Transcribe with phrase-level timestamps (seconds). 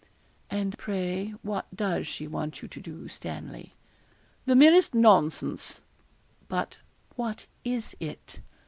[0.49, 3.75] 'And pray, what does she want you to do, Stanley?'
[4.47, 5.81] 'The merest nonsense.'
[6.49, 6.79] 'But
[7.17, 8.39] what is it?'